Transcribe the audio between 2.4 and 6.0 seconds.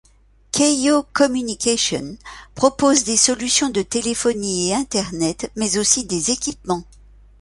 propose des solutions de téléphonie et internet, mais